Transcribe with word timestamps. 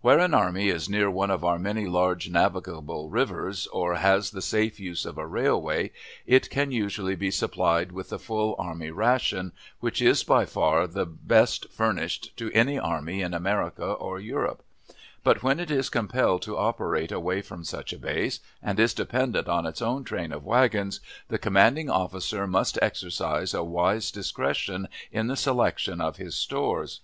Where 0.00 0.18
an 0.18 0.34
army 0.34 0.68
is 0.68 0.88
near 0.88 1.08
one 1.08 1.30
of 1.30 1.44
our 1.44 1.56
many 1.56 1.86
large 1.86 2.28
navigable 2.28 3.08
rivers, 3.08 3.68
or 3.68 3.94
has 3.94 4.32
the 4.32 4.42
safe 4.42 4.80
use 4.80 5.06
of 5.06 5.16
a 5.16 5.24
railway, 5.28 5.92
it 6.26 6.50
can 6.50 6.72
usually 6.72 7.14
be 7.14 7.30
supplied 7.30 7.92
with 7.92 8.08
the 8.08 8.18
full 8.18 8.56
army 8.58 8.90
ration, 8.90 9.52
which 9.78 10.02
is 10.02 10.24
by 10.24 10.44
far 10.44 10.88
the 10.88 11.06
best 11.06 11.68
furnished 11.70 12.36
to 12.36 12.50
any 12.50 12.80
army 12.80 13.22
in 13.22 13.32
America 13.32 13.86
or 13.86 14.18
Europe; 14.18 14.64
but 15.22 15.44
when 15.44 15.60
it 15.60 15.70
is 15.70 15.88
compelled 15.88 16.42
to 16.42 16.58
operate 16.58 17.12
away 17.12 17.40
from 17.40 17.62
such 17.62 17.92
a 17.92 17.98
base, 18.00 18.40
and 18.60 18.80
is 18.80 18.92
dependent 18.92 19.46
on 19.46 19.66
its 19.66 19.80
own 19.80 20.02
train 20.02 20.32
of 20.32 20.44
wagons, 20.44 20.98
the 21.28 21.38
commanding 21.38 21.88
officer 21.88 22.44
must 22.44 22.76
exercise 22.82 23.54
a 23.54 23.62
wise 23.62 24.10
discretion 24.10 24.88
in 25.12 25.28
the 25.28 25.36
selection 25.36 26.00
of 26.00 26.16
his 26.16 26.34
stores. 26.34 27.02